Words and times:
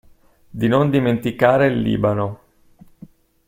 Di 0.49 0.67
non 0.67 0.89
dimenticare 0.89 1.67
il 1.67 1.79
Libano. 1.81 2.39